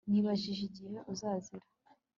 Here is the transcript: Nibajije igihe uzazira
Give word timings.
Nibajije 0.11 0.61
igihe 0.69 0.97
uzazira 1.13 1.65